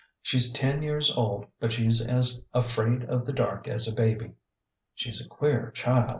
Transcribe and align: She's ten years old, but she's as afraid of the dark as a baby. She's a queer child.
She's 0.23 0.51
ten 0.51 0.81
years 0.81 1.11
old, 1.15 1.45
but 1.59 1.71
she's 1.71 2.03
as 2.03 2.43
afraid 2.55 3.03
of 3.03 3.23
the 3.23 3.33
dark 3.33 3.67
as 3.67 3.87
a 3.87 3.93
baby. 3.93 4.31
She's 4.95 5.23
a 5.23 5.29
queer 5.29 5.69
child. 5.75 6.09